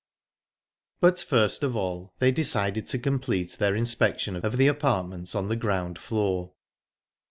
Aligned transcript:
But, 0.99 1.19
first 1.21 1.61
of 1.61 1.75
all, 1.75 2.15
they 2.17 2.31
decided 2.31 2.87
to 2.87 2.97
complete 2.97 3.57
their 3.59 3.75
inspection 3.75 4.35
of 4.35 4.57
the 4.57 4.65
apartments 4.65 5.35
on 5.35 5.47
the 5.47 5.55
ground 5.55 5.99
floor. 5.99 6.53